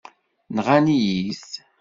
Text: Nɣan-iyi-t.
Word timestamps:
Nɣan-iyi-t. 0.55 1.47